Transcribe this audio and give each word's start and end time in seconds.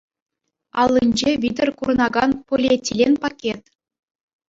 Аллинче 0.81 1.31
витӗр 1.41 1.69
курӑнакан 1.77 2.31
полиэтилен 2.47 3.13
пакет. 3.21 3.61